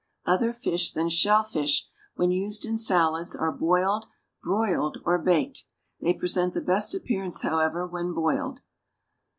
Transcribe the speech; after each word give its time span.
Other 0.25 0.51
fish 0.51 0.93
than 0.93 1.09
shellfish, 1.09 1.87
when 2.15 2.31
used 2.31 2.65
in 2.65 2.79
salads, 2.79 3.35
are 3.35 3.51
boiled, 3.51 4.05
broiled 4.41 4.97
or 5.05 5.19
baked; 5.19 5.65
they 5.99 6.15
present 6.15 6.55
the 6.55 6.61
best 6.61 6.95
appearance, 6.95 7.43
however, 7.43 7.85
when 7.85 8.11
boiled. 8.11 8.61